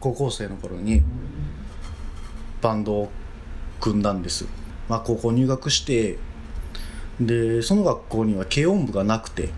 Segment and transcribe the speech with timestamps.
[0.00, 1.02] 高校生の頃に
[2.60, 3.10] バンドを
[3.80, 4.46] 組んだんです、
[4.88, 6.18] まあ、高校入学して
[7.20, 9.50] でその学校には軽音部がなくて。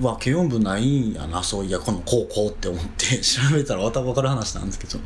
[0.00, 3.18] うわ軽音部ないんやなそういやこの高校って思って。
[3.22, 4.98] 調べたらまた分かる話なんですけど。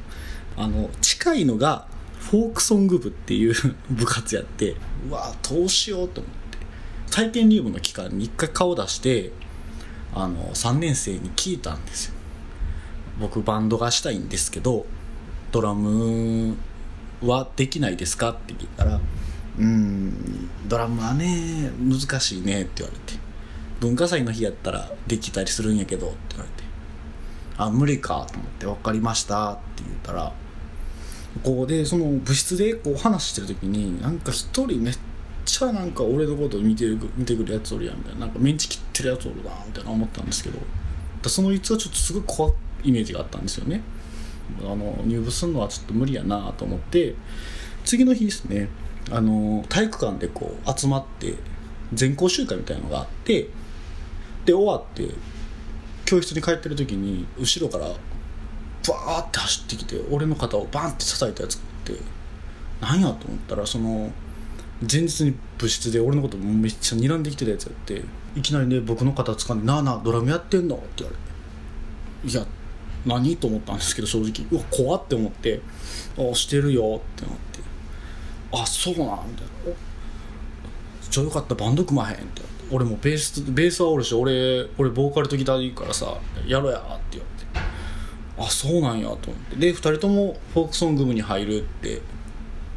[0.56, 1.86] あの近いのが
[2.18, 3.54] フォークソング部っていう
[3.90, 4.76] 部活やって。
[5.08, 6.58] うわどうしようと思って。
[7.10, 9.32] 体験入部の期間に一回顔出して
[10.14, 12.14] あの3年生に聞いたんですよ。
[13.20, 14.86] 僕バンドがしたいんですけど
[15.50, 16.56] ドラム
[17.22, 19.00] はできないですかって聞いたら
[19.58, 20.48] 「うん。
[20.68, 23.18] ドラムはね難しいね」って言われて
[23.80, 26.68] 「文化祭の日やったらできたりするんやけど」って言われて
[27.56, 30.32] 「あ無理か」と思って「分かりました」って言ったら
[31.42, 34.98] こうでその部室でこう話してる時になんか一人めっ
[35.44, 38.20] ちゃなんか俺のこと見てる見てくるやつおるやんみたいな。
[38.20, 40.58] なんかメンチ切ってるやつおるなみたいな思ったんですけど
[41.22, 42.52] だそのいつはちょっとすごい怖い
[42.84, 43.82] イメージがあったんですよね。
[44.60, 47.14] あの入部するのはちょっと無理やなと思って
[47.84, 48.68] 次の日ですね
[49.10, 51.34] あの体育館でこう集まって
[51.92, 53.48] 全校集会みたいなのがあって
[54.44, 55.08] で終わって
[56.04, 61.92] 教室に帰ってる時に後ろからバーって走ってきて俺の肩をバンって叩いたやつって
[62.80, 64.10] 何やと思ったらその
[64.80, 68.02] 前日に部室で俺のことめっちゃ睨んできてたやつやって
[68.36, 71.12] いきなりね僕の肩掴んで「なあなあドラムやってんの?」って言わ
[72.24, 72.46] れて「いや
[73.04, 74.46] 何?」と思ったんですけど正直。
[74.52, 75.60] うわ怖って思って
[76.16, 77.60] 「ああしてるよ」ってなって
[78.52, 79.72] 「あそうなん」みたいな
[81.10, 87.68] 「ちょよかったバンド組まへん」って俺もベースベースはおるし俺俺ボーカルとギターでいいからさやろやって言われて。
[88.40, 89.56] あそうなんやと思って。
[89.56, 92.00] で2人ともフォークソング部に入るって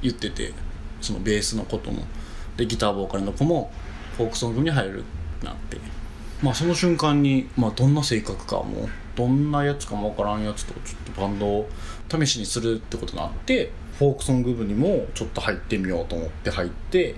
[0.02, 0.54] 言ってて。
[1.02, 2.04] そのベースのことも。
[2.58, 3.72] でギターボーカルの子も
[4.18, 5.04] フォークソングに入る
[5.44, 5.78] なって。
[6.42, 11.70] まあその瞬間に、まあ、どんな性格かもどんなやつかもわからんやつとちょっとバンドを
[12.10, 17.16] 試しにするってことになってフォークソング部にもちょっと入ってみようと思って入って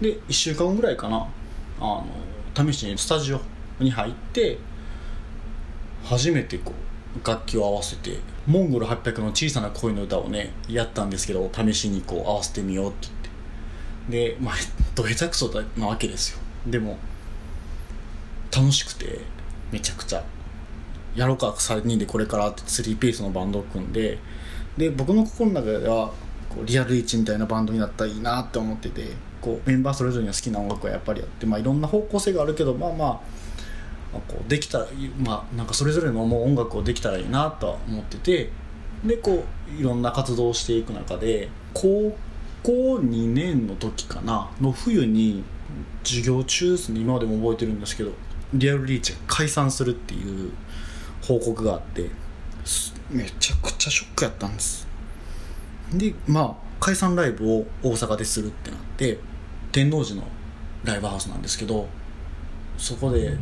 [0.00, 1.28] で1週間ぐらいかな
[1.78, 2.02] あ
[2.56, 3.40] の試しにスタジオ
[3.78, 4.58] に入って
[6.04, 6.91] 初めてこう
[7.24, 14.32] 楽器を合わせてモンゴル800の小さな恋の歌をねやったんですけど試しにこう合わせてみようって言って。
[14.34, 14.54] でまあ
[14.94, 16.38] ど下手くそなわけですよ。
[16.66, 16.98] でも
[18.54, 19.20] 楽しくて
[19.70, 20.24] めちゃくちゃ。
[21.14, 24.18] やろうか3人でこれからって3ピースのバンドを組んで。
[24.76, 26.10] で僕の心の中では
[26.48, 29.04] こうリアルイチみたいなバンドになったらいいなって思ってて
[29.40, 33.20] こうメンバーそれぞれに好きな音楽はやっぱりあって、まあ、いろんな方向性があるけどまあまあ
[34.20, 34.86] こうできたら
[35.18, 38.50] まあなんかそれぞれの思う音楽をできたらいいなとは思ってて
[39.04, 39.44] でこ
[39.76, 42.16] ういろんな活動をしていく中で高
[42.62, 45.42] 校2年の時かなの冬に
[46.04, 47.00] 授業中ですね。
[47.00, 48.12] 今までも覚えてるんですけど
[48.54, 50.52] リアルリーチが解散するっていう
[51.22, 52.10] 報告があって
[53.10, 54.86] めちゃくちゃショックやったんです。
[55.92, 59.18] でまあ解散ライブを大阪でするってなって
[59.72, 60.24] 天王寺の
[60.84, 61.86] ライブハウスなんですけど
[62.76, 63.36] そこで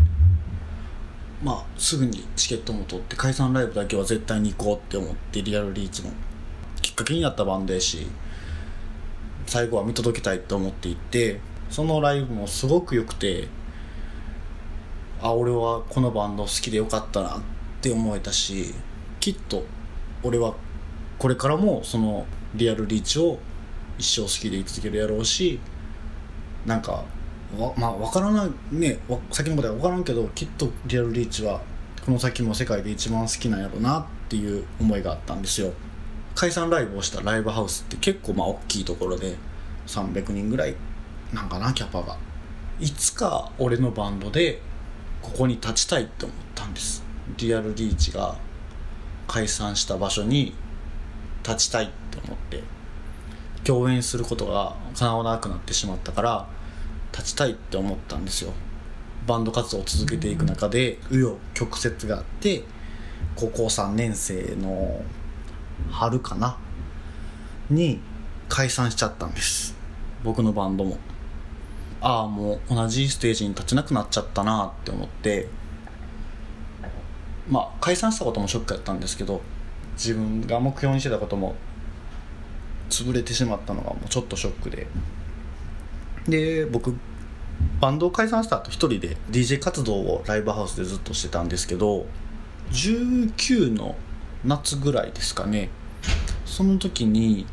[1.43, 6.11] まあすぐにチケットも取って解散ライブだけは絶対に行こうって思ってリアルリーチの
[6.83, 8.07] きっかけになったバンドやし
[9.47, 11.41] 最後は見届けたいって思って行って
[11.71, 13.49] そのライブもすごく良くて
[15.23, 17.41] あ俺はこのバンド好きでよかったなっ
[17.81, 18.75] て思えたし
[19.19, 19.65] きっと
[20.23, 20.55] 俺は
[21.19, 23.39] これからもそのリアルリーチを
[23.99, 25.61] 一生好きでい続けるやろうし
[26.67, 27.05] なんか
[27.59, 28.99] わまあ分からないね
[29.31, 31.61] 先のことは分からんけどきっとリアルリーチは
[32.05, 35.73] この先も世界で一番好きなんやろうなっていう思いがあったんですよ。
[36.35, 39.37] 解散ライブをしたライブハウスって結構まあ大きいところで
[39.87, 40.77] 300人ぐらい
[41.35, 42.17] なんかなキャパが。
[42.79, 44.63] いつか俺のバンドで
[45.21, 47.03] ここに立ちたいって思ったんです。
[47.37, 48.37] リアルリーチが
[49.27, 50.55] 解散した場所に
[51.43, 52.63] 立ちたいって思って。
[53.65, 56.47] 共演することが叶わなくなってしまったから
[57.21, 58.53] 立ちたいって思ったんですよ。
[59.27, 62.65] バンド活動を続けていく中で紆余曲折があって
[63.37, 65.03] 高校3年生の
[65.91, 66.57] 春かな？
[67.69, 68.01] に
[68.49, 69.77] 解散しちゃったんです。
[70.25, 70.97] 僕のバンドも。
[72.01, 75.49] ああもう同じステージに立ちなくなっちゃったなって思って。
[77.49, 79.43] まあ解散したこともショックやったんですけど
[79.93, 81.55] 自分が目標にしてたことも
[82.89, 84.87] 潰れてしまったのがもうちょっとショックで。
[86.27, 86.95] で僕
[87.81, 92.07] バンドを解散した後一人で DJ 活動をライブハウスでずっとしてたんですけど
[92.73, 93.97] 19の
[94.45, 95.71] 夏ぐらいですかね。
[96.47, 97.47] その時に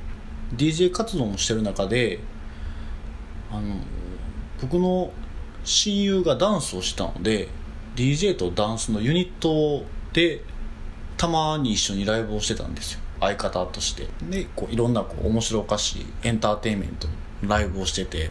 [0.55, 2.19] DJ 活動もしてる中で
[3.51, 3.75] あの
[4.61, 5.11] 僕の
[5.63, 7.49] 親友がダンスをしたので
[7.95, 10.41] DJ とダンスのユニットで
[11.17, 12.99] たまに一緒にライブをしてたんですよ。
[13.19, 14.07] 相方として。
[14.29, 17.07] でこういろんなこう面白おかしいエンターテインメント
[17.43, 18.29] ライブをしてて。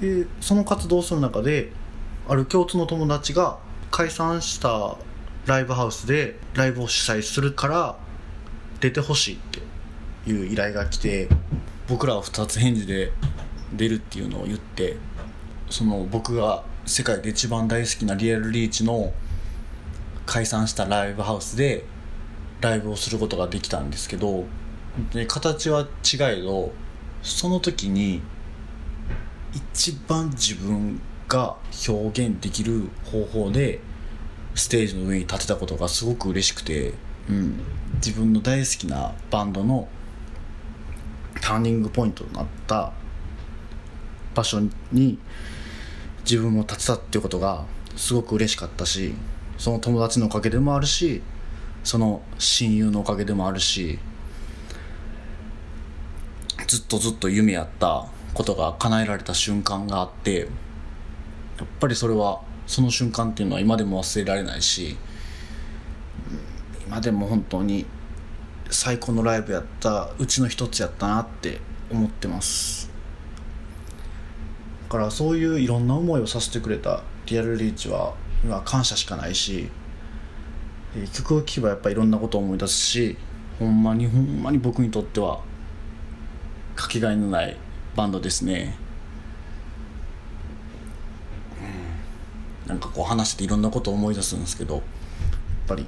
[0.00, 1.72] でその活動する中で
[2.28, 3.58] ある共通の友達が
[3.90, 4.96] 解散した
[5.46, 7.96] ライブハウスでライブを主催するから
[8.80, 11.28] 出てほしいっていう依頼が来て
[11.88, 13.12] 僕らは2つ返事で
[13.72, 14.96] 出るっていうのを言って
[15.70, 19.12] その僕が世界で一番大好きなリアルリーチの
[20.26, 21.84] 解散したライブハウスで
[22.60, 24.44] ライブをすることができたんですけど
[25.12, 26.72] で形は違えど
[27.22, 28.20] その時に
[29.52, 31.56] 一番自分が
[31.88, 33.80] 表現できる方法で
[34.54, 36.94] ステージの上に立てたことがすごく嬉しくて、
[37.28, 37.60] うん、
[37.94, 39.88] 自分の大好きなバンドの
[41.40, 42.92] ターニングポイントとなった
[44.34, 44.60] 場所
[44.92, 45.18] に
[46.24, 47.64] 自分も立てたっていうことが
[47.96, 49.14] すごく嬉しかったし
[49.56, 51.22] その友達のおかげでもあるし
[51.84, 53.98] その親友のおかげでもあるし
[56.66, 60.48] ずっとずっと夢やったことが叶えられた瞬間があって
[61.58, 64.96] やっぱりそれはその瞬間っていうのは今でも忘れられないし
[66.86, 67.86] 今でも本当に
[68.70, 71.60] 最高のライブやったうちの一つやったなって
[71.90, 72.90] 思ってます。
[74.88, 79.68] だからそういういろんな思いをさせてくれたリアルリーチは今感謝しかないし
[81.12, 83.16] 曲を聴けばやっぱいろんなことを思い出すし
[83.58, 85.42] ほんまにほんまに僕にとっては
[86.74, 87.56] かけがえのない
[87.96, 88.76] バンドですね、
[92.64, 94.82] うん、なんかこう話していろんなことを思い出すんですけどやっ
[95.66, 95.86] ぱり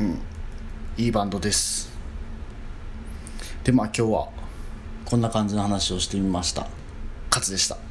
[0.00, 0.20] うん
[0.96, 1.94] いいバンドです。
[3.64, 4.28] でまあ今日は
[5.04, 6.68] こんな感じの話をしてみました。
[7.30, 7.85] 勝でした。